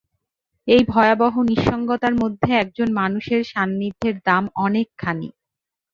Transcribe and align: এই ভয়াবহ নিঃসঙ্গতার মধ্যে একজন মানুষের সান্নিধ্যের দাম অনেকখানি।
এই 0.67 0.81
ভয়াবহ 0.87 1.33
নিঃসঙ্গতার 1.49 2.13
মধ্যে 2.15 2.49
একজন 2.55 2.89
মানুষের 2.93 3.41
সান্নিধ্যের 3.43 4.15
দাম 4.25 4.43
অনেকখানি। 4.57 5.29